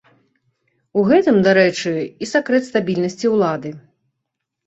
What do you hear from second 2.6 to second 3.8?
стабільнасці ўлады.